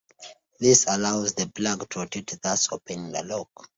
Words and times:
This 0.59 0.87
allows 0.87 1.35
the 1.35 1.45
plug 1.47 1.87
to 1.91 1.99
rotate, 1.99 2.39
thus 2.41 2.71
opening 2.73 3.11
the 3.11 3.21
lock. 3.23 3.51